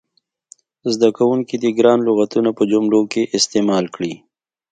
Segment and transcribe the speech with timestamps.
[0.93, 4.13] زده کوونکي دې ګران لغتونه په جملو کې استعمال کړي.